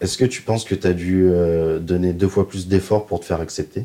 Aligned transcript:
Est-ce 0.00 0.16
que 0.16 0.24
tu 0.24 0.42
penses 0.42 0.64
que 0.64 0.74
tu 0.74 0.86
as 0.86 0.92
dû 0.92 1.28
euh, 1.28 1.78
donner 1.80 2.12
deux 2.12 2.28
fois 2.28 2.48
plus 2.48 2.68
d'efforts 2.68 3.06
pour 3.06 3.18
te 3.20 3.24
faire 3.24 3.40
accepter? 3.40 3.84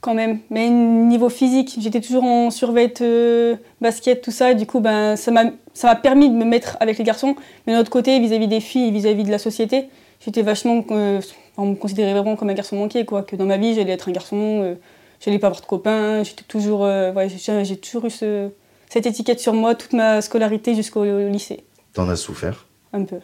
Quand 0.00 0.14
même. 0.14 0.38
Mais 0.50 0.68
niveau 0.68 1.28
physique, 1.28 1.76
j'étais 1.78 2.00
toujours 2.00 2.24
en 2.24 2.50
survêt 2.50 2.92
euh, 3.00 3.56
basket, 3.80 4.22
tout 4.22 4.30
ça. 4.30 4.52
Et 4.52 4.54
du 4.54 4.66
coup, 4.66 4.80
ben, 4.80 5.16
ça 5.16 5.30
m'a 5.30 5.94
permis 5.96 6.28
de 6.28 6.34
me 6.34 6.44
mettre 6.44 6.76
avec 6.80 6.98
les 6.98 7.04
garçons. 7.04 7.36
Mais 7.66 7.72
de 7.72 7.78
l'autre 7.78 7.90
côté, 7.90 8.18
vis-à-vis 8.20 8.48
des 8.48 8.60
filles, 8.60 8.90
vis-à-vis 8.92 9.24
de 9.24 9.30
la 9.30 9.38
société, 9.38 9.88
j'étais 10.24 10.42
vachement. 10.42 10.84
Euh, 10.90 11.20
on 11.56 11.66
me 11.66 11.74
considérait 11.74 12.12
vraiment 12.12 12.36
comme 12.36 12.50
un 12.50 12.54
garçon 12.54 12.76
manqué. 12.76 13.04
Quoi. 13.04 13.22
Que 13.22 13.36
dans 13.36 13.46
ma 13.46 13.58
vie, 13.58 13.74
j'allais 13.74 13.92
être 13.92 14.08
un 14.08 14.12
garçon, 14.12 14.76
je 15.20 15.30
n'allais 15.30 15.38
pas 15.38 15.48
avoir 15.48 15.60
de 15.60 15.66
copains. 15.66 16.22
J'étais 16.22 16.44
toujours. 16.46 16.80
Ouais, 16.80 17.28
j'ai 17.28 17.76
toujours 17.76 18.06
eu 18.06 18.10
cette 18.10 19.06
étiquette 19.06 19.40
sur 19.40 19.52
moi 19.52 19.74
toute 19.74 19.92
ma 19.92 20.22
scolarité 20.22 20.74
jusqu'au 20.74 21.04
lycée. 21.28 21.64
T'en 21.92 22.08
as 22.08 22.16
souffert? 22.16 22.66
Un 22.92 23.04
peu. 23.04 23.18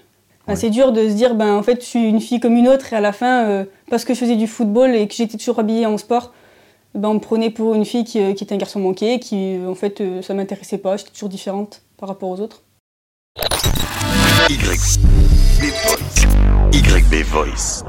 C'est 0.54 0.70
dur 0.70 0.92
de 0.92 1.08
se 1.08 1.14
dire, 1.14 1.34
ben, 1.34 1.54
en 1.54 1.62
fait, 1.62 1.80
je 1.82 1.86
suis 1.86 2.08
une 2.08 2.20
fille 2.20 2.40
comme 2.40 2.56
une 2.56 2.68
autre, 2.68 2.92
et 2.92 2.96
à 2.96 3.00
la 3.00 3.12
fin, 3.12 3.44
euh, 3.44 3.64
parce 3.90 4.04
que 4.04 4.14
je 4.14 4.18
faisais 4.18 4.36
du 4.36 4.46
football 4.46 4.94
et 4.94 5.06
que 5.06 5.14
j'étais 5.14 5.36
toujours 5.36 5.58
habillée 5.58 5.86
en 5.86 5.98
sport, 5.98 6.32
ben, 6.94 7.10
on 7.10 7.14
me 7.14 7.20
prenait 7.20 7.50
pour 7.50 7.74
une 7.74 7.84
fille 7.84 8.04
qui, 8.04 8.20
euh, 8.20 8.30
était 8.30 8.54
un 8.54 8.56
garçon 8.56 8.80
manqué, 8.80 9.20
qui, 9.20 9.56
euh, 9.56 9.68
en 9.68 9.74
fait, 9.74 10.02
ça 10.22 10.34
m'intéressait 10.34 10.78
pas, 10.78 10.96
j'étais 10.96 11.10
toujours 11.10 11.28
différente 11.28 11.82
par 11.98 12.08
rapport 12.08 12.30
aux 12.30 12.40
autres. 12.40 12.62
YB 16.72 17.22
Voice. 17.26 17.84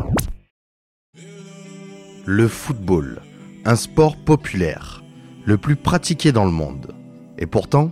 Le 2.25 2.47
football, 2.47 3.21
un 3.65 3.75
sport 3.75 4.17
populaire, 4.17 5.01
le 5.45 5.57
plus 5.57 5.77
pratiqué 5.77 6.31
dans 6.31 6.45
le 6.45 6.51
monde. 6.51 6.93
Et 7.37 7.45
pourtant, 7.45 7.91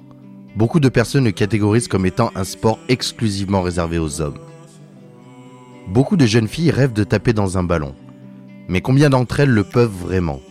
beaucoup 0.55 0.79
de 0.79 0.89
personnes 0.89 1.23
le 1.23 1.31
catégorisent 1.31 1.87
comme 1.87 2.05
étant 2.05 2.31
un 2.35 2.43
sport 2.43 2.77
exclusivement 2.89 3.61
réservé 3.61 3.97
aux 3.97 4.21
hommes. 4.21 4.37
Beaucoup 5.87 6.17
de 6.17 6.25
jeunes 6.25 6.49
filles 6.49 6.71
rêvent 6.71 6.93
de 6.93 7.05
taper 7.05 7.31
dans 7.31 7.57
un 7.57 7.63
ballon. 7.63 7.95
Mais 8.67 8.81
combien 8.81 9.09
d'entre 9.09 9.39
elles 9.39 9.49
le 9.49 9.63
peuvent 9.63 9.89
vraiment? 9.89 10.41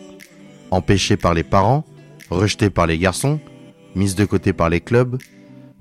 Empêchées 0.71 1.19
par 1.19 1.35
les 1.35 1.45
parents, 1.45 1.85
rejetées 2.31 2.71
par 2.71 2.87
les 2.87 2.99
garçons, 2.99 3.39
mises 3.95 4.15
de 4.15 4.25
côté 4.25 4.55
par 4.55 4.71
les 4.71 4.81
clubs, 4.81 5.19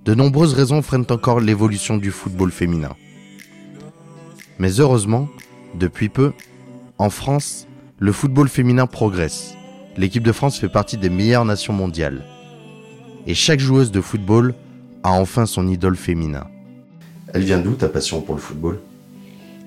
de 0.03 0.13
nombreuses 0.13 0.53
raisons 0.53 0.81
freinent 0.81 1.07
encore 1.09 1.39
l'évolution 1.39 1.95
du 1.97 2.11
football 2.11 2.51
féminin. 2.51 2.95
Mais 4.59 4.79
heureusement, 4.79 5.29
depuis 5.73 6.09
peu, 6.09 6.33
en 6.97 7.09
France, 7.09 7.65
le 7.97 8.11
football 8.11 8.49
féminin 8.49 8.87
progresse. 8.87 9.55
L'équipe 9.95 10.23
de 10.23 10.33
France 10.33 10.59
fait 10.59 10.69
partie 10.69 10.97
des 10.97 11.09
meilleures 11.09 11.45
nations 11.45 11.73
mondiales. 11.73 12.25
Et 13.25 13.33
chaque 13.33 13.61
joueuse 13.61 13.91
de 13.91 14.01
football 14.01 14.53
a 15.03 15.11
enfin 15.11 15.45
son 15.45 15.67
idole 15.67 15.95
féminin. 15.95 16.45
Elle 17.33 17.43
vient 17.43 17.59
d'où 17.59 17.71
ta 17.71 17.87
passion 17.87 18.21
pour 18.21 18.35
le 18.35 18.41
football? 18.41 18.79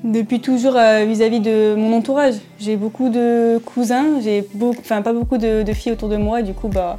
Depuis 0.04 0.40
toujours 0.40 0.76
euh, 0.76 1.04
vis-à-vis 1.04 1.40
de 1.40 1.74
mon 1.76 1.96
entourage. 1.96 2.34
J'ai 2.58 2.76
beaucoup 2.76 3.08
de 3.08 3.58
cousins, 3.58 4.20
j'ai 4.22 4.46
enfin 4.78 5.02
pas 5.02 5.12
beaucoup 5.12 5.38
de, 5.38 5.64
filles 5.72 5.92
autour 5.92 6.08
de 6.08 6.16
moi, 6.16 6.42
du 6.42 6.54
coup 6.54 6.68
bah 6.68 6.98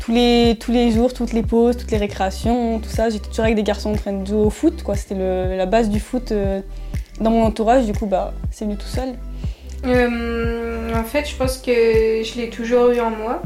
tous 0.00 0.12
les, 0.12 0.56
tous 0.58 0.72
les 0.72 0.90
jours, 0.92 1.12
toutes 1.12 1.32
les 1.32 1.42
pauses, 1.42 1.76
toutes 1.76 1.90
les 1.90 1.98
récréations, 1.98 2.78
tout 2.78 2.88
ça, 2.88 3.10
j'étais 3.10 3.28
toujours 3.28 3.44
avec 3.44 3.56
des 3.56 3.62
garçons 3.62 3.90
en 3.90 3.96
train 3.96 4.12
de 4.12 4.26
jouer 4.26 4.38
au 4.38 4.50
foot. 4.50 4.82
C'était 4.94 5.14
la 5.56 5.66
base 5.66 5.90
du 5.90 6.00
foot 6.00 6.32
euh, 6.32 6.60
dans 7.20 7.30
mon 7.30 7.44
entourage, 7.44 7.86
du 7.86 7.92
coup 7.92 8.06
bah 8.06 8.32
c'est 8.50 8.64
venu 8.64 8.76
tout 8.76 8.86
seul. 8.86 9.10
Euh, 9.86 10.94
en 10.94 11.04
fait, 11.04 11.28
je 11.28 11.36
pense 11.36 11.58
que 11.58 11.72
je 11.72 12.38
l'ai 12.38 12.50
toujours 12.50 12.90
eu 12.90 13.00
en 13.00 13.10
moi. 13.10 13.42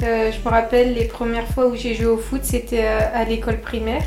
je 0.00 0.44
me 0.44 0.50
rappelle 0.50 0.94
les 0.94 1.04
premières 1.04 1.46
fois 1.46 1.68
où 1.68 1.76
j'ai 1.76 1.94
joué 1.94 2.06
au 2.06 2.18
foot, 2.18 2.40
c'était 2.42 2.86
à 2.86 3.24
l'école 3.24 3.60
primaire. 3.60 4.02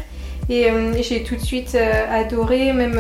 Et 0.50 0.67
j'ai 1.02 1.23
tout 1.23 1.36
de 1.36 1.42
suite 1.42 1.78
adoré, 2.12 2.73
même 2.73 3.00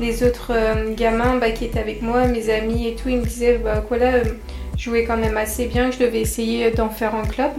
les 0.00 0.22
autres 0.22 0.52
euh, 0.52 0.94
gamins 0.94 1.36
bah, 1.38 1.50
qui 1.50 1.66
étaient 1.66 1.78
avec 1.78 2.02
moi, 2.02 2.26
mes 2.26 2.50
amis 2.50 2.88
et 2.88 2.94
tout, 2.96 3.08
ils 3.08 3.18
me 3.18 3.24
disaient 3.24 3.58
bah 3.58 3.84
voilà, 3.86 4.14
euh, 4.14 4.24
je 4.76 4.84
jouais 4.84 5.04
quand 5.04 5.16
même 5.16 5.36
assez 5.36 5.66
bien, 5.66 5.90
que 5.90 5.96
je 5.96 6.00
devais 6.00 6.20
essayer 6.20 6.70
d'en 6.70 6.88
faire 6.88 7.14
un 7.14 7.24
club. 7.24 7.52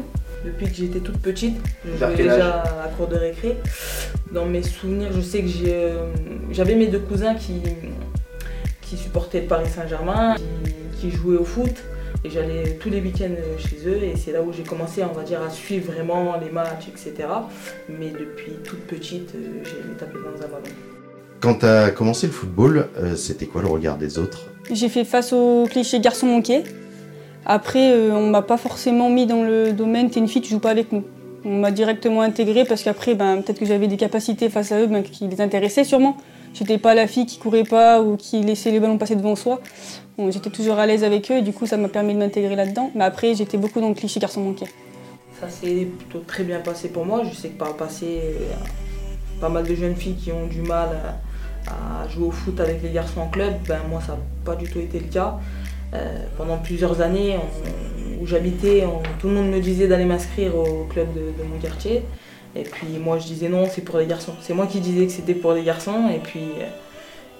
Depuis 0.43 0.65
que 0.65 0.73
j'étais 0.73 0.99
toute 0.99 1.19
petite, 1.19 1.57
je 1.85 1.97
jouais 1.97 2.15
déjà 2.15 2.63
à 2.83 2.87
cour 2.97 3.07
de 3.07 3.15
récré. 3.15 3.57
Dans 4.31 4.45
mes 4.45 4.63
souvenirs, 4.63 5.11
je 5.13 5.21
sais 5.21 5.41
que 5.41 5.49
euh, 5.67 6.11
j'avais 6.51 6.75
mes 6.75 6.87
deux 6.87 6.99
cousins 6.99 7.35
qui, 7.35 7.61
qui 8.81 8.97
supportaient 8.97 9.41
le 9.41 9.47
Paris 9.47 9.69
Saint-Germain, 9.69 10.35
qui, 10.99 11.11
jouaient 11.11 11.37
au 11.37 11.45
foot. 11.45 11.83
Et 12.23 12.29
j'allais 12.29 12.77
tous 12.79 12.89
les 12.91 13.01
week-ends 13.01 13.35
chez 13.57 13.87
eux 13.87 14.03
et 14.03 14.15
c'est 14.15 14.31
là 14.31 14.43
où 14.43 14.53
j'ai 14.53 14.61
commencé, 14.61 15.03
on 15.03 15.13
va 15.13 15.23
dire, 15.23 15.41
à 15.41 15.49
suivre 15.49 15.91
vraiment 15.91 16.37
les 16.39 16.51
matchs, 16.51 16.87
etc. 16.87 17.27
Mais 17.89 18.11
depuis 18.11 18.53
toute 18.63 18.85
petite, 18.85 19.31
j'ai 19.33 19.97
tapé 19.97 20.17
dans 20.23 20.45
un 20.45 20.47
ballon. 20.47 21.00
Quand 21.41 21.55
tu 21.55 21.65
as 21.65 21.89
commencé 21.89 22.27
le 22.27 22.33
football, 22.33 22.87
euh, 22.97 23.15
c'était 23.15 23.47
quoi 23.47 23.63
le 23.63 23.67
regard 23.67 23.97
des 23.97 24.19
autres? 24.19 24.45
J'ai 24.71 24.89
fait 24.89 25.03
face 25.03 25.33
au 25.33 25.65
cliché 25.67 25.99
garçon 25.99 26.27
manqué. 26.27 26.63
Après, 27.47 27.93
euh, 27.93 28.11
on 28.13 28.29
m'a 28.29 28.43
pas 28.43 28.57
forcément 28.57 29.09
mis 29.09 29.25
dans 29.25 29.41
le 29.41 29.73
domaine 29.73 30.11
t'es 30.11 30.19
une 30.19 30.27
fille, 30.27 30.43
tu 30.43 30.51
joues 30.51 30.59
pas 30.59 30.69
avec 30.69 30.91
nous. 30.91 31.03
On 31.43 31.57
m'a 31.57 31.71
directement 31.71 32.21
intégré 32.21 32.63
parce 32.63 32.83
qu'après, 32.83 33.15
ben, 33.15 33.41
peut-être 33.41 33.57
que 33.57 33.65
j'avais 33.65 33.87
des 33.87 33.97
capacités 33.97 34.49
face 34.49 34.71
à 34.71 34.79
eux 34.79 34.85
ben, 34.85 35.01
qui 35.01 35.27
les 35.27 35.41
intéressaient 35.41 35.83
sûrement. 35.83 36.15
J'étais 36.53 36.77
pas 36.77 36.93
la 36.93 37.07
fille 37.07 37.25
qui 37.25 37.39
courait 37.39 37.63
pas 37.63 38.03
ou 38.03 38.17
qui 38.17 38.41
laissait 38.41 38.69
les 38.69 38.79
ballons 38.79 38.99
passer 38.99 39.15
devant 39.15 39.35
soi. 39.35 39.61
j'étais 40.29 40.51
toujours 40.51 40.77
à 40.77 40.85
l'aise 40.85 41.03
avec 41.03 41.31
eux 41.31 41.37
et 41.37 41.41
du 41.41 41.53
coup, 41.53 41.65
ça 41.65 41.75
m'a 41.75 41.87
permis 41.87 42.13
de 42.13 42.19
m'intégrer 42.19 42.55
là-dedans. 42.55 42.91
Mais 42.93 43.03
après, 43.03 43.33
j'étais 43.33 43.57
beaucoup 43.57 43.81
dans 43.81 43.89
le 43.89 43.95
cliché 43.95 44.19
garçon 44.19 44.41
manqué. 44.41 44.65
Ça 45.39 45.49
s'est 45.49 45.87
plutôt 45.97 46.19
très 46.19 46.43
bien 46.43 46.59
passé 46.59 46.89
pour 46.89 47.03
moi. 47.03 47.23
Je 47.27 47.35
sais 47.35 47.49
que 47.49 47.57
par 47.57 47.69
le 47.69 47.77
passé, 47.77 48.19
pas 49.39 49.49
mal 49.49 49.65
de 49.65 49.73
jeunes 49.73 49.95
filles 49.95 50.17
qui 50.17 50.31
ont 50.31 50.45
du 50.45 50.61
mal 50.61 50.89
à 50.89 51.30
à 51.67 52.07
jouer 52.07 52.27
au 52.27 52.31
foot 52.31 52.59
avec 52.59 52.81
les 52.83 52.89
garçons 52.89 53.21
en 53.21 53.27
club, 53.27 53.53
ben 53.67 53.79
moi 53.89 54.01
ça 54.01 54.13
n'a 54.13 54.19
pas 54.45 54.55
du 54.55 54.69
tout 54.69 54.79
été 54.79 54.99
le 54.99 55.07
cas. 55.07 55.39
Euh, 55.93 56.25
pendant 56.37 56.57
plusieurs 56.57 57.01
années 57.01 57.37
où 58.21 58.25
j'habitais, 58.25 58.85
tout 59.19 59.27
le 59.27 59.33
monde 59.33 59.49
me 59.49 59.59
disait 59.59 59.87
d'aller 59.87 60.05
m'inscrire 60.05 60.55
au 60.55 60.85
club 60.85 61.07
de, 61.13 61.43
mon 61.43 61.59
quartier. 61.59 62.03
Et 62.55 62.63
puis 62.63 62.97
moi 62.99 63.17
je 63.19 63.27
disais 63.27 63.49
non, 63.49 63.65
c'est 63.69 63.81
pour 63.81 63.97
les 63.97 64.07
garçons. 64.07 64.33
C'est 64.41 64.53
moi 64.53 64.67
qui 64.67 64.79
disais 64.79 65.05
que 65.05 65.11
c'était 65.11 65.33
pour 65.33 65.53
les 65.53 65.63
garçons. 65.63 66.09
Et 66.13 66.19
puis, 66.19 66.47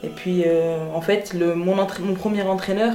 et 0.04 0.10
puis 0.10 0.44
euh, 0.46 0.78
en 0.94 1.02
fait, 1.02 1.34
le, 1.34 1.56
mon, 1.56 1.86
premier 2.16 2.42
entraîneur, 2.44 2.94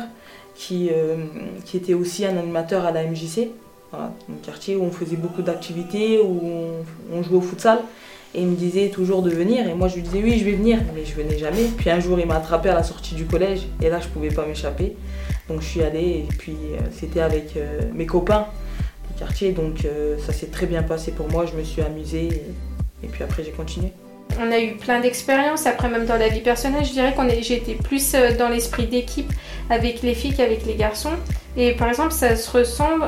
qui, 0.55 0.91
euh, 0.91 1.17
qui, 1.65 1.77
était 1.77 1.95
aussi 1.95 2.25
un 2.25 2.37
animateur 2.37 2.87
à 2.87 2.91
la 2.91 3.05
MJC, 3.05 3.51
mon 3.93 4.37
quartier 4.43 4.77
où 4.77 4.85
on 4.85 4.91
faisait 4.91 5.17
beaucoup 5.17 5.43
d'activités, 5.43 6.21
où 6.21 6.41
on, 7.13 7.23
jouait 7.23 7.37
au 7.37 7.41
futsal, 7.41 7.79
et 8.35 8.43
il 8.43 8.49
me 8.49 8.57
disait 8.57 8.89
toujours 8.91 9.23
de 9.23 9.31
venir. 9.31 9.67
Et 9.67 9.75
moi, 9.75 9.89
je 9.89 9.97
lui 9.97 10.03
disais 10.03 10.23
oui, 10.23 10.39
je 10.39 10.45
vais 10.45 10.53
venir. 10.53 10.79
Mais 10.95 11.05
je 11.05 11.15
venais 11.15 11.39
jamais. 11.39 11.65
Puis 11.77 11.89
un 11.91 12.01
jour, 12.01 12.19
il 12.21 12.27
m'a 12.27 12.37
attrapé 12.37 12.69
à 12.69 12.75
la 12.75 12.83
sortie 12.83 13.15
du 13.15 13.25
collège. 13.25 13.67
Et 13.83 13.89
là, 13.89 14.01
je 14.01 14.09
pouvais 14.09 14.29
pas 14.29 14.45
m'échapper. 14.45 14.97
Donc 15.49 15.63
je 15.63 15.67
suis 15.67 15.83
allée. 15.83 16.27
Et 16.29 16.35
puis 16.37 16.57
euh, 16.73 16.81
c'était 16.93 17.21
avec 17.21 17.57
euh, 17.57 17.81
mes 17.95 18.07
copains 18.07 18.47
du 19.11 19.19
quartier. 19.19 19.53
Donc 19.53 19.85
euh, 19.85 20.17
ça 20.19 20.33
s'est 20.33 20.49
très 20.49 20.67
bien 20.67 20.83
passé 20.83 21.13
pour 21.13 21.31
moi. 21.31 21.47
Je 21.47 21.57
me 21.57 21.65
suis 21.65 21.83
amusée. 21.83 22.43
Et, 23.03 23.09
puis 23.09 23.23
après, 23.23 23.45
j'ai 23.45 23.53
continué. 23.53 23.93
On 24.39 24.51
a 24.51 24.59
eu 24.59 24.77
plein 24.77 25.01
d'expériences. 25.01 25.67
Après, 25.67 25.89
même 25.89 26.05
dans 26.05 26.19
la 26.19 26.29
vie 26.29 26.41
personnelle, 26.41 26.85
je 26.85 26.93
dirais 26.93 27.15
qu'on 27.15 27.29
j'ai 27.29 27.57
été 27.57 27.75
plus 27.75 28.15
dans 28.39 28.49
l'esprit 28.49 28.87
d'équipe 28.87 29.33
avec 29.71 30.03
les 30.03 30.15
filles 30.15 30.35
qu'avec 30.35 30.67
les 30.67 30.75
garçons. 30.75 31.15
Et 31.57 31.73
par 31.73 31.89
exemple, 31.89 32.13
ça 32.13 32.37
se 32.37 32.51
ressemble 32.51 33.05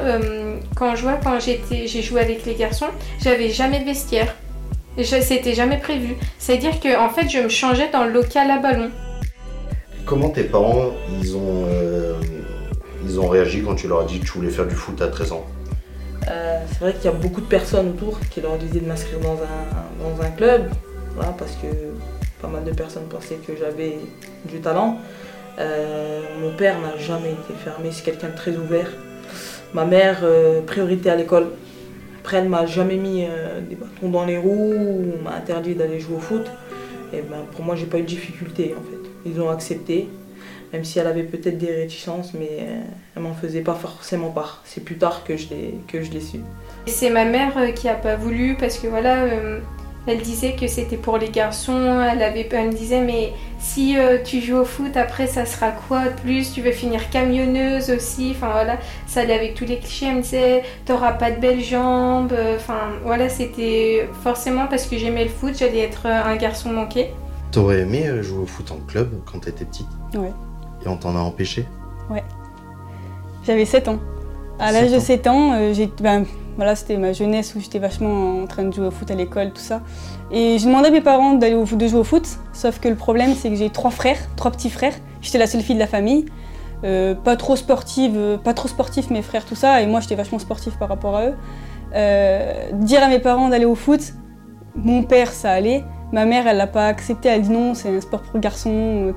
quand 0.79 0.95
je 0.95 1.03
vois 1.03 1.19
quand 1.23 1.39
j'ai 1.41 2.03
joué 2.03 2.21
avec 2.21 2.47
les 2.47 2.55
garçons, 2.55 2.87
j'avais 3.21 3.51
jamais 3.51 3.81
de 3.81 3.85
vestiaire. 3.85 4.35
C'était 5.03 5.55
jamais 5.55 5.79
prévu. 5.79 6.17
C'est-à-dire 6.39 6.81
que 6.81 6.99
en 6.99 7.09
fait, 7.09 7.29
je 7.29 7.39
me 7.39 7.49
changeais 7.49 7.91
dans 7.91 8.05
le 8.05 8.13
local 8.13 8.51
à 8.51 8.59
ballon. 8.59 8.91
Comment 10.05 10.31
tes 10.31 10.45
parents, 10.45 10.93
ils 11.21 11.37
ont, 11.37 11.65
euh, 11.69 12.15
ils 13.05 13.21
ont 13.21 13.29
réagi 13.29 13.63
quand 13.63 13.75
tu 13.75 13.89
leur 13.89 14.01
as 14.01 14.05
dit 14.05 14.21
que 14.21 14.25
tu 14.25 14.33
voulais 14.33 14.51
faire 14.51 14.67
du 14.67 14.75
foot 14.75 15.01
à 15.03 15.09
13 15.09 15.33
ans? 15.33 15.47
Euh, 16.29 16.59
C'est 16.69 16.81
vrai 16.81 16.95
qu'il 16.95 17.05
y 17.05 17.09
a 17.09 17.17
beaucoup 17.17 17.41
de 17.41 17.47
personnes 17.47 17.91
autour 17.91 18.19
qui 18.31 18.41
leur 18.41 18.57
disaient 18.57 18.81
de 18.81 18.87
m'inscrire 18.87 19.21
dans 19.21 19.35
un, 19.35 20.15
dans 20.17 20.23
un 20.23 20.31
club, 20.31 20.71
parce 21.17 21.53
que 21.53 21.67
pas 22.41 22.49
mal 22.49 22.65
de 22.65 22.73
personnes 22.73 23.07
pensaient 23.09 23.39
que 23.47 23.53
j'avais 23.59 23.99
du 24.47 24.61
talent. 24.61 24.99
Euh, 25.59 26.23
mon 26.41 26.57
père 26.57 26.81
n'a 26.81 26.97
jamais 26.97 27.33
été 27.33 27.53
fermé, 27.63 27.91
c'est 27.93 28.05
quelqu'un 28.05 28.29
de 28.29 28.37
très 28.37 28.57
ouvert. 28.57 28.89
Ma 29.75 29.85
mère, 29.85 30.25
priorité 30.67 31.11
à 31.11 31.17
l'école, 31.17 31.49
après, 32.29 32.41
elle 32.41 32.51
m'a 32.51 32.67
jamais 32.67 32.97
mis 32.97 33.25
euh, 33.25 33.63
des 33.63 33.75
bâtons 33.75 34.11
dans 34.11 34.27
les 34.27 34.37
roues 34.37 34.75
ou 34.75 35.23
m'a 35.25 35.37
interdit 35.37 35.75
d'aller 35.75 35.99
jouer 35.99 36.17
au 36.17 36.21
foot. 36.21 36.47
Et 37.15 37.23
ben, 37.23 37.39
pour 37.53 37.65
moi, 37.65 37.75
j'ai 37.75 37.87
pas 37.87 37.97
eu 37.97 38.03
de 38.03 38.07
difficulté 38.07 38.75
en 38.79 38.83
fait. 38.83 38.99
Ils 39.25 39.41
ont 39.41 39.49
accepté, 39.49 40.11
même 40.71 40.85
si 40.85 40.99
elle 40.99 41.07
avait 41.07 41.23
peut-être 41.23 41.57
des 41.57 41.75
réticences, 41.75 42.35
mais 42.35 42.51
euh, 42.61 42.81
elle 43.17 43.23
m'en 43.23 43.33
faisait 43.33 43.63
pas 43.63 43.73
forcément 43.73 44.29
part. 44.29 44.61
C'est 44.67 44.85
plus 44.85 44.99
tard 44.99 45.25
que 45.25 45.39
je 45.39 45.49
l'ai 45.49 46.21
su. 46.21 46.41
C'est 46.85 47.09
ma 47.09 47.25
mère 47.25 47.57
euh, 47.57 47.71
qui 47.71 47.89
a 47.89 47.95
pas 47.95 48.17
voulu 48.17 48.59
parce 48.61 48.79
que 48.79 48.89
voilà, 48.89 49.25
elle 50.09 50.21
disait 50.23 50.53
que 50.55 50.67
c'était 50.67 50.97
pour 50.97 51.19
les 51.19 51.29
garçons. 51.29 52.01
Elle, 52.01 52.23
avait, 52.23 52.49
elle 52.51 52.69
me 52.69 52.73
disait, 52.73 53.01
mais 53.03 53.33
si 53.59 53.99
euh, 53.99 54.19
tu 54.25 54.41
joues 54.41 54.57
au 54.59 54.65
foot, 54.65 54.97
après, 54.97 55.27
ça 55.27 55.45
sera 55.47 55.71
quoi 55.71 56.05
de 56.05 56.21
plus? 56.23 56.53
Tu 56.53 56.63
veux 56.63 56.73
finir 56.73 57.11
camionneuse 57.11 57.91
aussi? 57.91 58.33
Enfin 58.35 58.51
voilà, 58.53 58.79
ça 59.07 59.21
allait 59.21 59.35
avec 59.35 59.55
tous 59.55 59.65
les 59.65 59.79
clichés. 59.79 60.07
Elle 60.09 60.17
me 60.17 60.23
disait, 60.23 60.63
t'auras 60.87 61.13
pas 61.13 61.31
de 61.31 61.41
belles 61.41 61.63
jambes. 61.63 62.35
Enfin 62.57 62.91
voilà, 63.05 63.29
c'était 63.29 64.09
forcément 64.23 64.67
parce 64.67 64.87
que 64.87 64.97
j'aimais 64.99 65.25
le 65.25 65.31
foot, 65.31 65.55
j'allais 65.59 65.81
être 65.81 66.07
un 66.07 66.37
garçon 66.37 66.71
manqué. 66.71 67.11
T'aurais 67.53 67.81
aimé 67.81 68.07
euh, 68.07 68.23
jouer 68.23 68.43
au 68.43 68.47
foot 68.47 68.71
en 68.73 68.79
club 68.87 69.11
quand 69.31 69.39
t'étais 69.41 69.65
petite? 69.65 69.87
Ouais. 70.15 70.33
Et 70.85 70.89
on 70.89 70.97
t'en 70.97 71.17
a 71.17 71.21
empêché? 71.21 71.65
J'avais 73.47 73.65
7 73.65 73.89
ans. 73.89 73.99
À 74.59 74.73
l'âge 74.73 74.85
7 74.85 74.93
de 74.93 74.97
ans. 74.97 75.01
7 75.01 75.27
ans, 75.27 75.53
euh, 75.55 75.73
j'ai- 75.73 75.91
ben, 76.03 76.25
voilà, 76.59 76.75
c'était 76.75 76.99
ma 76.99 77.13
jeunesse 77.13 77.55
où 77.55 77.61
j'étais 77.61 77.79
vachement 77.79 78.43
en 78.43 78.47
train 78.47 78.65
de 78.65 78.75
jouer 78.75 78.89
au 78.89 78.91
foot 78.91 79.11
à 79.11 79.15
l'école, 79.15 79.53
tout 79.53 79.63
ça. 79.63 79.81
Et 80.31 80.59
j'ai 80.59 80.67
demandé 80.67 80.89
à 80.89 80.91
mes 80.91 81.01
parents 81.01 81.35
d'aller 81.35 81.55
au 81.55 81.65
de 81.65 81.87
jouer 81.87 82.01
au 82.01 82.05
foot, 82.05 82.27
sauf 82.53 82.81
que 82.81 82.89
le 82.89 82.97
problème, 82.97 83.35
c'est 83.35 83.49
que 83.49 83.55
j'ai 83.55 83.71
trois 83.71 83.93
frères, 83.93 84.19
trois 84.37 84.51
petits 84.51 84.69
frères. 84.69 84.95
J'étais 85.23 85.39
la 85.39 85.47
seule 85.47 85.63
fille 85.63 85.77
de 85.77 85.81
la 85.81 85.87
famille. 85.87 86.27
Euh, 86.85 87.15
pas 87.15 87.37
trop 87.37 87.57
sportive, 87.57 88.15
euh, 88.17 88.37
pas 88.37 88.55
trop 88.55 88.69
sportif 88.69 89.11
mes 89.11 89.23
frères, 89.23 89.45
tout 89.45 89.57
ça, 89.57 89.83
et 89.83 89.87
moi 89.87 90.01
j'étais 90.01 90.15
vachement 90.15 90.39
sportif 90.39 90.77
par 90.79 90.89
rapport 90.89 91.17
à 91.17 91.27
eux. 91.27 91.35
Euh, 91.95 92.71
dire 92.73 93.03
à 93.03 93.09
mes 93.09 93.19
parents 93.19 93.49
d'aller 93.49 93.65
au 93.65 93.75
foot, 93.75 94.15
mon 94.77 95.03
père 95.03 95.33
ça 95.33 95.51
allait, 95.51 95.85
ma 96.13 96.25
mère 96.25 96.47
elle 96.47 96.57
l'a 96.57 96.69
pas 96.69 96.87
accepté, 96.87 97.31
elle 97.31 97.43
dit 97.43 97.51
non, 97.51 97.75
c'est 97.75 97.89
un 97.89 98.01
sport 98.01 98.23
pour 98.23 98.39
garçons, 98.39 99.13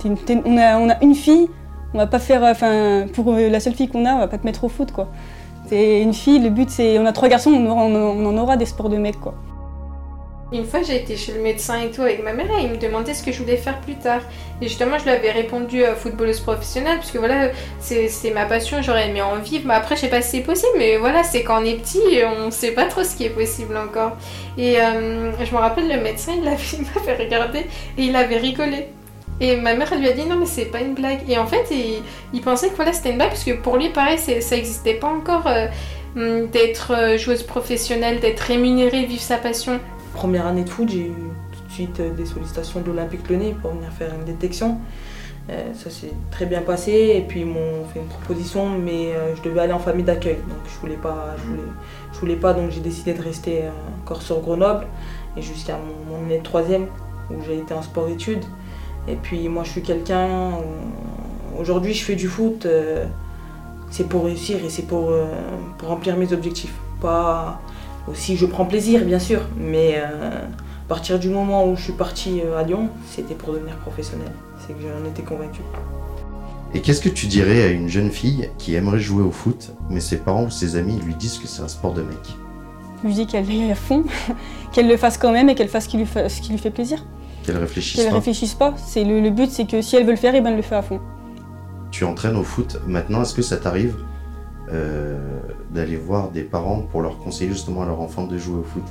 on, 0.45 0.57
a, 0.57 0.77
on 0.79 0.89
a 0.89 1.03
une 1.03 1.13
fille, 1.13 1.49
on 1.93 1.99
va 1.99 2.07
pas 2.07 2.17
faire, 2.17 2.41
enfin 2.41 3.05
pour 3.13 3.31
la 3.33 3.59
seule 3.59 3.73
fille 3.73 3.89
qu'on 3.89 4.05
a, 4.05 4.13
on 4.13 4.19
va 4.19 4.27
pas 4.27 4.39
te 4.39 4.45
mettre 4.45 4.63
au 4.63 4.69
foot 4.69 4.91
quoi. 4.91 5.09
Une 5.71 6.13
fille, 6.13 6.39
le 6.39 6.50
but 6.50 6.69
c'est, 6.69 7.00
on 7.00 7.06
a 7.06 7.13
trois 7.13 7.29
garçons, 7.29 7.51
on, 7.51 7.65
aura- 7.65 7.83
en 7.83 8.38
aura 8.38 8.57
des 8.57 8.65
sports 8.65 8.89
de 8.89 8.97
mecs 8.97 9.19
quoi. 9.19 9.33
Une 10.53 10.65
fois, 10.65 10.81
j'ai 10.83 10.97
été 10.97 11.15
chez 11.15 11.31
le 11.31 11.39
médecin 11.41 11.79
et 11.79 11.91
tout 11.91 12.01
avec 12.01 12.21
ma 12.25 12.33
mère 12.33 12.47
et 12.59 12.63
il 12.65 12.71
me 12.71 12.75
demandait 12.77 13.13
ce 13.13 13.23
que 13.23 13.31
je 13.31 13.41
voulais 13.41 13.56
faire 13.56 13.79
plus 13.79 13.95
tard. 13.95 14.19
Et 14.62 14.68
justement, 14.68 14.97
je 14.97 15.06
lui 15.06 15.12
avais 15.12 15.31
répondu 15.31 15.81
euh, 15.81 15.95
footballeuse 15.95 16.41
professionnelle 16.41 16.97
parce 16.97 17.09
que 17.12 17.19
voilà, 17.19 17.51
c'est 17.79 18.09
ma 18.33 18.44
passion, 18.44 18.81
j'aurais 18.81 19.07
aimé 19.09 19.21
en 19.21 19.38
vivre. 19.38 19.63
Mais 19.65 19.75
après, 19.75 19.95
je 19.95 20.01
sais 20.01 20.09
pas 20.09 20.21
si 20.21 20.31
c'est 20.31 20.41
possible, 20.44 20.73
mais 20.77 20.97
voilà, 20.97 21.23
c'est 21.23 21.44
quand 21.44 21.62
on 21.62 21.65
est 21.65 21.75
petit 21.75 22.01
et 22.12 22.25
on 22.25 22.51
sait 22.51 22.71
pas 22.71 22.83
trop 22.83 23.01
ce 23.06 23.15
qui 23.15 23.24
est 23.24 23.29
possible 23.29 23.77
encore. 23.77 24.17
Et 24.57 24.77
euh, 24.81 25.31
je 25.41 25.53
me 25.56 25.57
rappelle, 25.57 25.88
le 25.88 26.01
médecin, 26.01 26.33
il 26.38 26.45
avait- 26.45 26.57
il 26.74 26.85
m'avait 27.00 27.24
regardé 27.24 27.59
et 27.97 28.03
il 28.03 28.13
avait 28.17 28.35
rigolé. 28.38 28.88
Et 29.41 29.55
ma 29.55 29.73
mère, 29.73 29.91
elle 29.91 30.01
lui 30.01 30.07
a 30.07 30.13
dit 30.13 30.25
non, 30.27 30.38
mais 30.38 30.45
c'est 30.45 30.65
pas 30.65 30.81
une 30.81 30.93
blague. 30.93 31.27
Et 31.27 31.35
en 31.39 31.47
fait, 31.47 31.65
il, 32.31 32.41
pensait 32.41 32.69
que 32.69 32.75
voilà, 32.75 32.93
c'était 32.93 33.09
une 33.09 33.15
blague 33.15 33.29
parce 33.29 33.43
que 33.43 33.59
pour 33.59 33.75
lui, 33.75 33.89
pareil, 33.89 34.19
ça 34.19 34.55
existait 34.55 34.93
pas 34.93 35.07
encore 35.07 35.47
euh, 35.47 35.65
hum, 36.15 36.47
d'être 36.47 36.93
euh, 36.93 37.17
joueuse 37.17 37.41
professionnelle, 37.41 38.19
d'être 38.19 38.41
rémunérée, 38.41 39.05
vivre 39.05 39.21
sa 39.21 39.38
passion. 39.38 39.79
Première 40.13 40.45
année 40.45 40.63
de 40.63 40.69
foot, 40.69 40.89
j'ai 40.89 41.07
eu 41.07 41.13
tout 41.51 41.67
de 41.67 41.73
suite 41.73 41.99
euh, 41.99 42.11
des 42.11 42.27
sollicitations 42.27 42.81
de 42.81 42.85
l'Olympique 42.85 43.27
Lyonnais 43.27 43.55
pour 43.59 43.71
venir 43.71 43.91
faire 43.91 44.13
une 44.13 44.25
détection. 44.25 44.77
Ça 45.73 45.89
s'est 45.89 46.13
très 46.29 46.45
bien 46.45 46.61
passé 46.61 47.13
et 47.17 47.25
puis 47.27 47.41
ils 47.41 47.45
m'ont 47.45 47.83
fait 47.91 47.99
une 47.99 48.05
proposition, 48.05 48.69
mais 48.69 49.09
je 49.35 49.41
devais 49.41 49.59
aller 49.59 49.73
en 49.73 49.79
famille 49.79 50.05
d'accueil. 50.05 50.38
Donc 50.47 50.59
je 50.65 50.79
voulais 50.79 50.95
pas, 50.95 51.35
je 52.13 52.19
voulais, 52.19 52.38
pas, 52.38 52.53
donc 52.53 52.71
j'ai 52.71 52.79
décidé 52.79 53.13
de 53.13 53.21
rester 53.21 53.63
encore 54.01 54.21
sur 54.21 54.39
Grenoble 54.39 54.88
et 55.35 55.41
jusqu'à 55.41 55.77
mon, 55.77 56.15
mon 56.15 56.23
année 56.23 56.38
de 56.38 56.43
troisième 56.43 56.85
où 57.29 57.43
j'ai 57.45 57.57
été 57.57 57.73
en 57.73 57.81
sport-études. 57.81 58.45
Et 59.07 59.15
puis 59.15 59.50
moi 59.50 59.63
je 59.63 59.71
suis 59.71 59.81
quelqu'un, 59.81 60.51
aujourd'hui 61.57 61.94
je 61.94 62.03
fais 62.03 62.15
du 62.15 62.27
foot, 62.27 62.65
euh, 62.65 63.06
c'est 63.92 64.07
pour 64.07 64.25
réussir 64.25 64.63
et 64.63 64.69
c'est 64.69 64.88
pour, 64.88 65.09
euh, 65.09 65.25
pour 65.77 65.89
remplir 65.89 66.18
mes 66.18 66.33
objectifs. 66.33 66.74
Pas 67.01 67.59
aussi 68.07 68.38
je 68.38 68.45
prends 68.45 68.65
plaisir 68.65 69.03
bien 69.06 69.19
sûr, 69.19 69.42
mais 69.57 69.95
euh, 69.98 70.45
à 70.45 70.88
partir 70.88 71.19
du 71.19 71.30
moment 71.30 71.68
où 71.68 71.75
je 71.75 71.83
suis 71.83 71.94
partie 71.94 72.42
euh, 72.42 72.57
à 72.57 72.63
Lyon, 72.63 72.89
c'était 73.09 73.36
pour 73.36 73.53
devenir 73.53 73.75
professionnel. 73.77 74.31
C'est 74.59 74.74
que 74.74 74.81
j'en 74.81 75.09
étais 75.09 75.24
convaincue. 75.24 75.62
Et 76.74 76.80
qu'est-ce 76.80 77.01
que 77.01 77.09
tu 77.09 77.27
dirais 77.27 77.63
à 77.63 77.68
une 77.68 77.89
jeune 77.89 78.12
fille 78.12 78.50
qui 78.57 78.75
aimerait 78.75 79.00
jouer 79.00 79.24
au 79.24 79.31
foot, 79.31 79.71
mais 79.89 80.00
ses 80.00 80.18
parents 80.18 80.45
ou 80.45 80.50
ses 80.50 80.77
amis 80.77 81.00
lui 81.06 81.15
disent 81.15 81.38
que 81.38 81.48
c'est 81.48 81.62
un 81.62 81.68
sport 81.68 81.94
de 81.94 82.01
mec? 82.01 82.18
Je 83.01 83.07
lui 83.07 83.13
dis 83.13 83.25
qu'elle 83.27 83.50
est 83.51 83.71
à 83.71 83.75
fond, 83.75 84.06
qu'elle 84.71 84.88
le 84.88 84.95
fasse 84.95 85.18
quand 85.18 85.31
même 85.33 85.50
et 85.50 85.56
qu'elle 85.56 85.68
fasse 85.68 85.86
ce 85.86 85.89
qui 86.42 86.51
lui 86.51 86.57
fait 86.57 86.71
plaisir. 86.71 87.03
Qu'elle 87.43 87.57
réfléchisse 87.57 88.01
Qu'elle 88.01 88.09
pas 88.09 88.15
réfléchisse 88.15 88.53
pas. 88.53 88.73
C'est 88.77 89.03
le, 89.03 89.19
le 89.19 89.29
but, 89.29 89.49
c'est 89.49 89.65
que 89.65 89.81
si 89.81 89.95
elle 89.95 90.05
veut 90.05 90.11
le 90.11 90.17
faire, 90.17 90.35
et 90.35 90.41
ben 90.41 90.51
elle 90.51 90.57
le 90.57 90.61
fait 90.61 90.75
à 90.75 90.81
fond. 90.81 90.99
Tu 91.91 92.05
entraînes 92.05 92.38
au 92.38 92.43
foot. 92.43 92.79
Maintenant, 92.88 93.21
est-ce 93.23 93.33
que 93.33 93.41
ça 93.41 93.57
t'arrive 93.57 93.95
euh, 94.71 95.19
d'aller 95.71 95.97
voir 95.97 96.29
des 96.29 96.43
parents 96.43 96.83
pour 96.91 97.01
leur 97.01 97.17
conseiller 97.19 97.51
justement 97.51 97.81
à 97.81 97.85
leur 97.85 97.99
enfant 97.99 98.25
de 98.25 98.38
jouer 98.38 98.59
au 98.59 98.63
foot? 98.63 98.83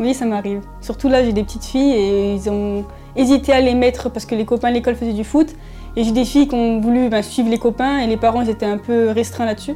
Oui, 0.00 0.14
ça 0.14 0.26
m'arrive. 0.26 0.60
Surtout 0.80 1.08
là, 1.08 1.24
j'ai 1.24 1.32
des 1.32 1.42
petites 1.42 1.64
filles 1.64 1.92
et 1.92 2.34
ils 2.34 2.48
ont 2.48 2.84
hésité 3.16 3.52
à 3.52 3.60
les 3.60 3.74
mettre 3.74 4.10
parce 4.10 4.26
que 4.26 4.34
les 4.34 4.44
copains 4.44 4.70
de 4.70 4.74
l'école 4.74 4.94
faisaient 4.94 5.12
du 5.12 5.24
foot. 5.24 5.54
Et 5.96 6.04
j'ai 6.04 6.12
des 6.12 6.24
filles 6.24 6.46
qui 6.46 6.54
ont 6.54 6.80
voulu 6.80 7.08
ben, 7.08 7.22
suivre 7.22 7.50
les 7.50 7.58
copains 7.58 7.98
et 7.98 8.06
les 8.06 8.16
parents 8.16 8.42
ils 8.42 8.50
étaient 8.50 8.66
un 8.66 8.78
peu 8.78 9.10
restreints 9.10 9.46
là-dessus. 9.46 9.74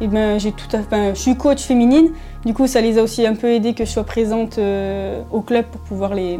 Et 0.00 0.06
ben, 0.06 0.38
j'ai 0.38 0.52
tout 0.52 0.74
à... 0.76 0.78
ben, 0.78 1.14
je 1.14 1.20
suis 1.20 1.36
coach 1.36 1.62
féminine, 1.62 2.10
du 2.44 2.52
coup 2.54 2.66
ça 2.66 2.80
les 2.80 2.98
a 2.98 3.02
aussi 3.02 3.26
un 3.26 3.34
peu 3.34 3.48
aidés 3.48 3.74
que 3.74 3.84
je 3.84 3.90
sois 3.90 4.04
présente 4.04 4.58
euh, 4.58 5.22
au 5.30 5.40
club 5.40 5.66
pour 5.66 5.80
pouvoir 5.82 6.14
les, 6.14 6.38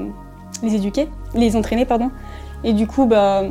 les 0.63 0.75
éduquer, 0.75 1.09
les 1.35 1.57
entraîner 1.57 1.85
pardon. 1.85 2.11
Et 2.63 2.73
du 2.73 2.87
coup 2.87 3.07
bah, 3.07 3.43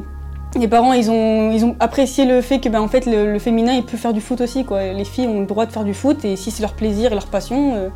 les 0.56 0.68
parents 0.68 0.94
ils 0.94 1.10
ont, 1.10 1.52
ils 1.52 1.66
ont 1.66 1.76
apprécié 1.80 2.26
le 2.26 2.42
fait 2.42 2.60
que 2.60 2.70
ben, 2.70 2.82
en 2.82 2.88
fait 2.88 3.06
le, 3.06 3.38
féminin 3.40 3.74
il 3.74 3.84
peut 3.84 3.98
faire 3.98 4.14
du 4.14 4.22
foot 4.22 4.42
aussi 4.42 4.66
quoi. 4.66 4.84
Les 4.94 5.06
filles 5.06 5.28
ont 5.28 5.42
le 5.42 5.46
droit 5.46 5.66
de 5.66 5.72
faire 5.72 5.84
du 5.84 5.94
foot 5.94 6.24
et 6.26 6.36
si 6.36 6.52
c'est 6.52 6.62
leur 6.62 6.74
plaisir 6.74 7.12
et 7.12 7.16
leur 7.16 7.28
passion, 7.28 7.76
euh, 7.76 7.90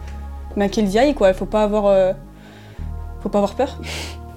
ben, 0.55 0.69
qu'elles 0.69 0.89
y 0.89 0.99
aillent 0.99 1.15
quoi. 1.15 1.29
Il 1.29 1.35
faut 1.35 1.45
pas 1.45 1.63
avoir, 1.63 1.85
euh, 1.85 2.13
faut 3.21 3.29
pas 3.29 3.39
avoir 3.39 3.55
peur. 3.55 3.79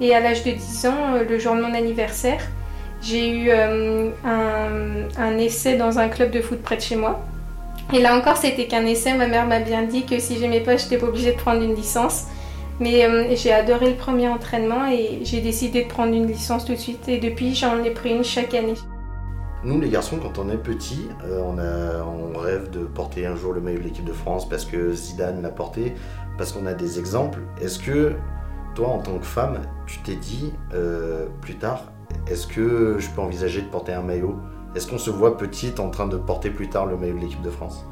Et 0.00 0.14
à 0.14 0.20
l'âge 0.20 0.44
de 0.44 0.52
10 0.52 0.86
ans, 0.86 1.14
euh, 1.14 1.24
le 1.28 1.38
jour 1.38 1.54
de 1.54 1.60
mon 1.60 1.74
anniversaire, 1.74 2.40
j'ai 3.02 3.28
eu 3.28 3.50
euh, 3.50 4.10
un, 4.24 5.22
un 5.22 5.38
essai 5.38 5.76
dans 5.76 5.98
un 5.98 6.08
club 6.08 6.30
de 6.30 6.40
foot 6.40 6.62
près 6.62 6.76
de 6.76 6.80
chez 6.80 6.96
moi. 6.96 7.20
Et 7.92 8.00
là 8.00 8.16
encore, 8.16 8.36
c'était 8.36 8.66
qu'un 8.66 8.86
essai. 8.86 9.12
Ma 9.14 9.26
mère 9.26 9.46
m'a 9.46 9.60
bien 9.60 9.82
dit 9.82 10.06
que 10.06 10.18
si 10.18 10.38
j'aimais 10.38 10.60
pas, 10.60 10.76
j'étais 10.76 10.96
pas 10.96 11.06
obligée 11.06 11.32
de 11.32 11.36
prendre 11.36 11.62
une 11.62 11.74
licence. 11.74 12.24
Mais 12.80 13.04
euh, 13.04 13.34
j'ai 13.36 13.52
adoré 13.52 13.90
le 13.90 13.96
premier 13.96 14.26
entraînement 14.26 14.86
et 14.90 15.20
j'ai 15.22 15.42
décidé 15.42 15.84
de 15.84 15.88
prendre 15.88 16.14
une 16.14 16.26
licence 16.26 16.64
tout 16.64 16.72
de 16.72 16.78
suite. 16.78 17.06
Et 17.08 17.18
depuis, 17.18 17.54
j'en 17.54 17.84
ai 17.84 17.90
pris 17.90 18.16
une 18.16 18.24
chaque 18.24 18.54
année. 18.54 18.74
Nous, 19.62 19.78
les 19.78 19.90
garçons, 19.90 20.16
quand 20.16 20.38
on 20.38 20.48
est 20.48 20.56
petit, 20.56 21.06
euh, 21.24 21.42
on, 21.44 21.58
a, 21.58 22.02
on 22.02 22.38
rêve 22.38 22.70
de 22.70 22.80
porter 22.80 23.26
un 23.26 23.36
jour 23.36 23.52
le 23.52 23.60
maillot 23.60 23.78
de 23.78 23.84
l'équipe 23.84 24.06
de 24.06 24.14
France 24.14 24.48
parce 24.48 24.64
que 24.64 24.92
Zidane 24.92 25.42
l'a 25.42 25.50
porté, 25.50 25.92
parce 26.38 26.52
qu'on 26.52 26.64
a 26.64 26.72
des 26.72 26.98
exemples. 26.98 27.40
Est-ce 27.60 27.78
que 27.78 28.14
toi, 28.74 28.88
en 28.88 28.98
tant 29.00 29.18
que 29.18 29.26
femme, 29.26 29.60
tu 29.86 29.98
t'es 29.98 30.16
dit 30.16 30.54
euh, 30.72 31.26
plus 31.42 31.56
tard, 31.56 31.92
est-ce 32.26 32.46
que 32.46 32.96
je 32.98 33.10
peux 33.10 33.20
envisager 33.20 33.60
de 33.60 33.66
porter 33.66 33.92
un 33.92 34.00
maillot? 34.00 34.36
Est-ce 34.74 34.86
qu'on 34.86 34.98
se 34.98 35.10
voit 35.10 35.36
petite 35.36 35.80
en 35.80 35.90
train 35.90 36.06
de 36.06 36.16
porter 36.16 36.48
plus 36.48 36.70
tard 36.70 36.86
le 36.86 36.96
maillot 36.96 37.16
de 37.16 37.20
l'équipe 37.20 37.42
de 37.42 37.50
France? 37.50 37.84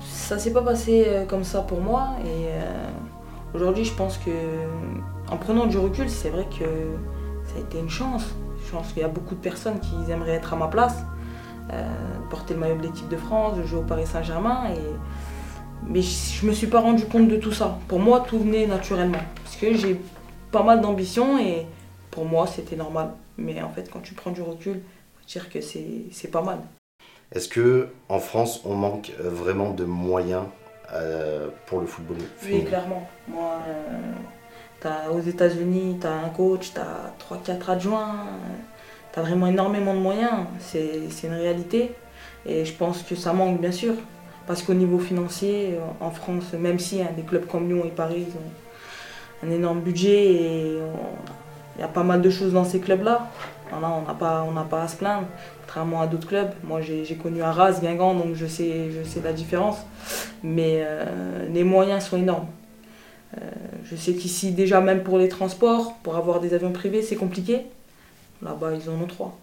Ça 0.00 0.38
s'est 0.38 0.52
pas 0.52 0.62
passé 0.62 1.26
comme 1.28 1.44
ça 1.44 1.60
pour 1.60 1.82
moi 1.82 2.10
et 2.24 2.46
euh, 2.46 2.88
aujourd'hui 3.54 3.84
je 3.84 3.94
pense 3.94 4.18
que 4.18 4.30
en 5.30 5.36
prenant 5.36 5.66
du 5.66 5.78
recul, 5.78 6.08
c'est 6.08 6.30
vrai 6.30 6.46
que 6.46 6.64
ça 7.44 7.56
a 7.56 7.60
été 7.60 7.78
une 7.78 7.90
chance. 7.90 8.24
Je 8.66 8.72
pense 8.72 8.92
qu'il 8.92 9.02
y 9.02 9.04
a 9.04 9.08
beaucoup 9.08 9.34
de 9.34 9.40
personnes 9.40 9.80
qui 9.80 10.10
aimeraient 10.10 10.32
être 10.32 10.52
à 10.52 10.56
ma 10.56 10.68
place, 10.68 10.96
euh, 11.72 11.86
porter 12.30 12.54
le 12.54 12.60
maillot 12.60 12.76
de 12.76 12.82
l'équipe 12.82 13.08
de 13.08 13.16
France, 13.16 13.56
jouer 13.64 13.80
au 13.80 13.82
Paris 13.82 14.06
Saint-Germain 14.06 14.64
mais 15.86 16.02
je, 16.02 16.40
je 16.40 16.46
me 16.46 16.52
suis 16.52 16.66
pas 16.66 16.80
rendu 16.80 17.04
compte 17.06 17.28
de 17.28 17.36
tout 17.36 17.52
ça. 17.52 17.78
Pour 17.88 18.00
moi, 18.00 18.24
tout 18.26 18.38
venait 18.38 18.66
naturellement 18.66 19.20
parce 19.44 19.56
que 19.56 19.74
j'ai 19.74 20.00
pas 20.50 20.62
mal 20.62 20.80
d'ambition 20.80 21.38
et 21.38 21.66
pour 22.10 22.24
moi, 22.24 22.46
c'était 22.46 22.76
normal. 22.76 23.12
Mais 23.36 23.62
en 23.62 23.70
fait, 23.70 23.90
quand 23.90 24.00
tu 24.00 24.14
prends 24.14 24.30
du 24.30 24.42
recul, 24.42 24.80
faut 25.14 25.26
dire 25.26 25.50
que 25.50 25.60
c'est 25.60 26.30
pas 26.30 26.42
mal. 26.42 26.58
Est-ce 27.32 27.48
que 27.48 27.88
en 28.08 28.18
France, 28.18 28.62
on 28.64 28.74
manque 28.74 29.12
vraiment 29.20 29.70
de 29.70 29.84
moyens 29.84 30.44
euh, 30.94 31.48
pour 31.66 31.80
le 31.80 31.86
football 31.86 32.16
Oui, 32.44 32.64
clairement. 32.64 33.08
Moi, 33.26 33.58
euh, 34.86 35.10
aux 35.12 35.20
États-Unis, 35.20 35.98
tu 36.00 36.06
as 36.06 36.12
un 36.12 36.28
coach, 36.30 36.72
tu 36.72 36.80
as 36.80 37.12
3-4 37.18 37.70
adjoints, 37.70 38.26
tu 39.12 39.18
as 39.18 39.22
vraiment 39.22 39.46
énormément 39.48 39.94
de 39.94 40.00
moyens. 40.00 40.46
C'est 40.60 41.00
une 41.24 41.34
réalité. 41.34 41.94
Et 42.46 42.64
je 42.64 42.72
pense 42.72 43.02
que 43.02 43.14
ça 43.16 43.32
manque, 43.32 43.60
bien 43.60 43.72
sûr. 43.72 43.94
Parce 44.46 44.62
qu'au 44.62 44.74
niveau 44.74 44.98
financier, 44.98 45.74
euh, 45.74 45.80
en 46.04 46.10
France, 46.10 46.52
même 46.54 46.78
si 46.78 47.02
hein, 47.02 47.08
des 47.14 47.22
clubs 47.22 47.46
comme 47.46 47.68
Lyon 47.68 47.82
et 47.84 47.90
Paris 47.90 48.24
ils 48.28 48.34
ont 48.34 49.46
un 49.50 49.54
énorme 49.54 49.80
budget 49.80 50.32
et 50.32 50.78
on- 50.80 51.47
il 51.78 51.82
y 51.82 51.84
a 51.84 51.88
pas 51.88 52.02
mal 52.02 52.20
de 52.20 52.30
choses 52.30 52.52
dans 52.52 52.64
ces 52.64 52.80
clubs-là. 52.80 53.30
On 53.72 53.80
n'a 53.80 54.14
pas, 54.14 54.44
pas 54.68 54.82
à 54.82 54.88
se 54.88 54.96
plaindre, 54.96 55.26
contrairement 55.60 56.00
à 56.00 56.06
d'autres 56.06 56.26
clubs. 56.26 56.50
Moi, 56.64 56.80
j'ai 56.80 57.04
j'ai 57.04 57.14
connu 57.14 57.42
Arras, 57.42 57.80
Guingamp, 57.80 58.14
donc 58.14 58.34
je 58.34 58.46
sais, 58.46 58.90
je 58.90 59.08
sais 59.08 59.20
la 59.22 59.32
différence. 59.32 59.76
Mais 60.42 60.80
euh, 60.82 61.46
les 61.52 61.64
moyens 61.64 62.04
sont 62.04 62.16
énormes. 62.16 62.48
Euh, 63.36 63.50
je 63.84 63.94
sais 63.94 64.14
qu'ici, 64.14 64.52
déjà, 64.52 64.80
même 64.80 65.02
pour 65.02 65.18
les 65.18 65.28
transports, 65.28 65.94
pour 66.02 66.16
avoir 66.16 66.40
des 66.40 66.54
avions 66.54 66.72
privés, 66.72 67.02
c'est 67.02 67.16
compliqué. 67.16 67.66
Là-bas, 68.42 68.72
ils 68.74 68.90
en 68.90 68.94
ont 68.94 69.06
trois. 69.06 69.38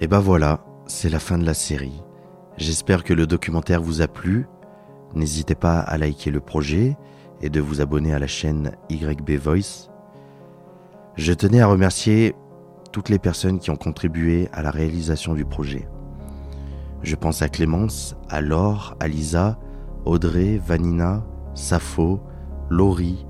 Et 0.00 0.06
ben 0.06 0.20
voilà, 0.20 0.64
c'est 0.86 1.08
la 1.08 1.20
fin 1.20 1.38
de 1.38 1.46
la 1.46 1.54
série. 1.54 2.02
J'espère 2.56 3.04
que 3.04 3.14
le 3.14 3.26
documentaire 3.26 3.80
vous 3.80 4.02
a 4.02 4.08
plu. 4.08 4.46
N'hésitez 5.14 5.54
pas 5.54 5.78
à 5.78 5.96
liker 5.96 6.30
le 6.30 6.40
projet 6.40 6.96
et 7.40 7.50
de 7.50 7.60
vous 7.60 7.80
abonner 7.80 8.12
à 8.12 8.18
la 8.18 8.26
chaîne 8.26 8.72
YB 8.90 9.30
Voice. 9.32 9.88
Je 11.18 11.32
tenais 11.32 11.60
à 11.60 11.66
remercier 11.66 12.36
toutes 12.92 13.08
les 13.08 13.18
personnes 13.18 13.58
qui 13.58 13.70
ont 13.70 13.76
contribué 13.76 14.48
à 14.52 14.62
la 14.62 14.70
réalisation 14.70 15.34
du 15.34 15.44
projet. 15.44 15.88
Je 17.02 17.16
pense 17.16 17.42
à 17.42 17.48
Clémence, 17.48 18.14
à 18.28 18.40
Laure, 18.40 18.96
à 19.00 19.08
Lisa, 19.08 19.58
Audrey, 20.04 20.60
Vanina, 20.64 21.24
Safo, 21.54 22.20
Laurie, 22.70 23.26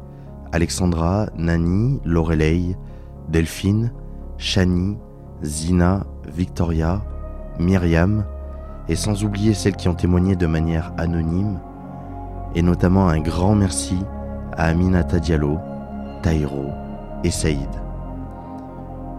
Alexandra, 0.53 1.31
Nani, 1.39 1.99
Lorelei, 2.05 2.77
Delphine, 3.31 3.91
Shani, 4.37 4.99
Zina, 5.43 6.05
Victoria, 6.27 7.03
Myriam, 7.59 8.27
et 8.91 8.97
sans 8.97 9.25
oublier 9.25 9.55
celles 9.55 9.77
qui 9.77 9.89
ont 9.89 9.95
témoigné 9.95 10.37
de 10.37 10.47
manière 10.47 10.93
anonyme, 10.99 11.59
et 12.55 12.61
notamment 12.61 13.09
un 13.09 13.21
grand 13.21 13.55
merci 13.55 13.97
à 14.59 14.67
Aminata 14.67 15.21
Diallo, 15.21 15.57
Taïro 16.23 16.88
et 17.25 17.31
Saïd. 17.31 17.69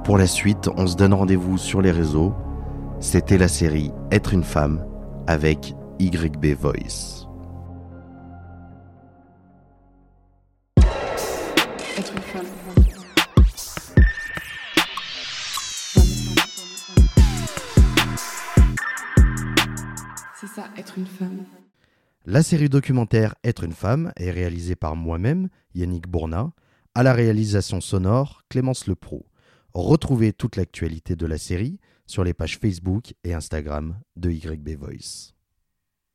Pour 0.03 0.17
la 0.17 0.27
suite, 0.27 0.69
on 0.75 0.87
se 0.87 0.95
donne 0.95 1.13
rendez-vous 1.13 1.57
sur 1.57 1.81
les 1.81 1.91
réseaux. 1.91 2.33
C'était 2.99 3.37
la 3.37 3.47
série 3.47 3.91
Être 4.11 4.33
une 4.33 4.43
femme 4.43 4.85
avec 5.27 5.75
YB 5.99 6.47
Voice. 6.59 7.27
Être 11.97 12.13
une 12.15 12.21
femme. 12.21 12.45
C'est 20.39 20.47
ça, 20.47 20.63
être 20.77 20.97
une 20.97 21.05
femme. 21.05 21.43
La 22.25 22.43
série 22.43 22.69
documentaire 22.69 23.35
Être 23.43 23.63
une 23.63 23.73
femme 23.73 24.11
est 24.15 24.31
réalisée 24.31 24.75
par 24.75 24.95
moi-même, 24.95 25.49
Yannick 25.75 26.07
Bourna, 26.07 26.51
à 26.99 27.03
la 27.03 27.13
réalisation 27.13 27.79
sonore 27.79 28.43
Clémence 28.49 28.85
Lepro. 28.85 29.25
Retrouvez 29.73 30.33
toute 30.33 30.57
l'actualité 30.57 31.15
de 31.15 31.25
la 31.25 31.37
série 31.37 31.79
sur 32.05 32.25
les 32.25 32.33
pages 32.33 32.57
Facebook 32.57 33.13
et 33.23 33.33
Instagram 33.33 33.97
de 34.17 34.29
YB 34.29 34.71
Voice. 34.77 35.33